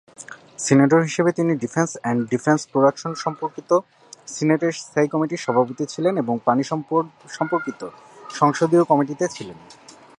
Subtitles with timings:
[0.59, 3.71] Senator হিসাবে তিনি defence and defence production সম্পর্কিত
[4.27, 7.03] সিনেটের স্থায়ী কমিটির সভাপতি ছিলেন এবং পানি সম্পদ
[7.37, 7.81] সম্পর্কিত
[8.39, 9.57] সংসদীয় কমিটিতে ছিলেন।